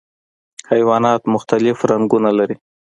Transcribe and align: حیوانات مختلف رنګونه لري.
حیوانات 0.71 1.21
مختلف 1.33 1.77
رنګونه 1.91 2.29
لري. 2.37 2.55